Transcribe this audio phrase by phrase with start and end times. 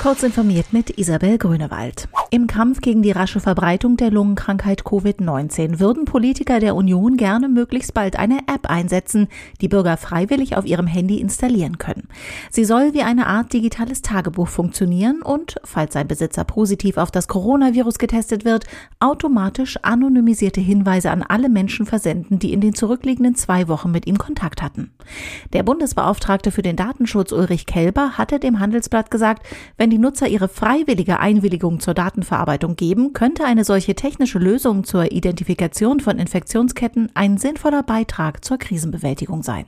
[0.00, 2.08] Kurz informiert mit Isabel Grünewald.
[2.30, 7.94] Im Kampf gegen die rasche Verbreitung der Lungenkrankheit Covid-19 würden Politiker der Union gerne möglichst
[7.94, 9.28] bald eine App einsetzen,
[9.60, 12.06] die Bürger freiwillig auf ihrem Handy installieren können.
[12.50, 17.26] Sie soll wie eine Art digitales Tagebuch funktionieren und, falls sein Besitzer positiv auf das
[17.26, 18.66] Coronavirus getestet wird,
[19.00, 24.18] automatisch anonymisierte Hinweise an alle Menschen versenden, die in den zurückliegenden zwei Wochen mit ihm
[24.18, 24.92] Kontakt hatten.
[25.54, 29.46] Der Bundesbeauftragte für den Datenschutz Ulrich Kelber hatte dem Handelsblatt gesagt,
[29.78, 34.84] wenn wenn die Nutzer ihre freiwillige Einwilligung zur Datenverarbeitung geben, könnte eine solche technische Lösung
[34.84, 39.64] zur Identifikation von Infektionsketten ein sinnvoller Beitrag zur Krisenbewältigung sein.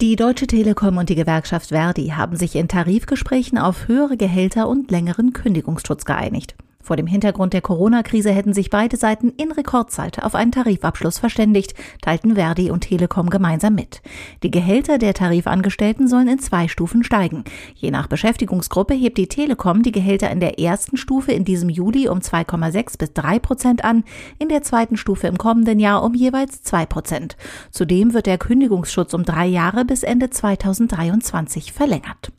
[0.00, 4.92] Die Deutsche Telekom und die Gewerkschaft Verdi haben sich in Tarifgesprächen auf höhere Gehälter und
[4.92, 6.54] längeren Kündigungsschutz geeinigt.
[6.82, 11.74] Vor dem Hintergrund der Corona-Krise hätten sich beide Seiten in Rekordzeit auf einen Tarifabschluss verständigt,
[12.00, 14.02] teilten Verdi und Telekom gemeinsam mit.
[14.42, 17.44] Die Gehälter der Tarifangestellten sollen in zwei Stufen steigen.
[17.74, 22.08] Je nach Beschäftigungsgruppe hebt die Telekom die Gehälter in der ersten Stufe in diesem Juli
[22.08, 24.04] um 2,6 bis 3 Prozent an,
[24.38, 27.36] in der zweiten Stufe im kommenden Jahr um jeweils 2 Prozent.
[27.70, 32.32] Zudem wird der Kündigungsschutz um drei Jahre bis Ende 2023 verlängert.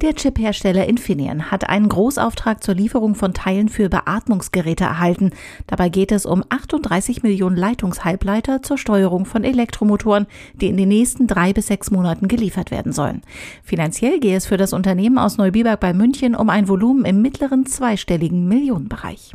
[0.00, 5.32] Der Chip-Hersteller Infineon hat einen Großauftrag zur Lieferung von Teilen für Beatmungsgeräte erhalten.
[5.66, 11.26] Dabei geht es um 38 Millionen Leitungshalbleiter zur Steuerung von Elektromotoren, die in den nächsten
[11.26, 13.20] drei bis sechs Monaten geliefert werden sollen.
[13.62, 17.66] Finanziell gehe es für das Unternehmen aus Neubiberg bei München um ein Volumen im mittleren
[17.66, 19.34] zweistelligen Millionenbereich.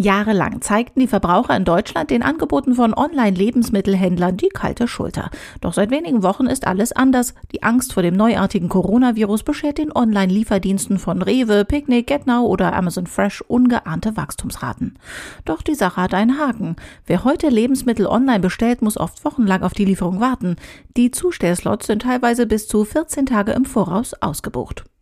[0.00, 5.28] Jahrelang zeigten die Verbraucher in Deutschland den Angeboten von Online-Lebensmittelhändlern die kalte Schulter.
[5.60, 7.34] Doch seit wenigen Wochen ist alles anders.
[7.52, 13.06] Die Angst vor dem neuartigen Coronavirus beschert den Online-Lieferdiensten von Rewe, Picnic, GetNow oder Amazon
[13.06, 14.98] Fresh ungeahnte Wachstumsraten.
[15.44, 16.76] Doch die Sache hat einen Haken.
[17.04, 20.56] Wer heute Lebensmittel online bestellt, muss oft wochenlang auf die Lieferung warten.
[20.96, 24.84] Die Zustellslots sind teilweise bis zu 14 Tage im Voraus ausgebucht.